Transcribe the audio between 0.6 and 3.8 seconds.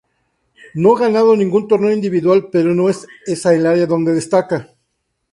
No ganado ningún torneo individual pero no es esa el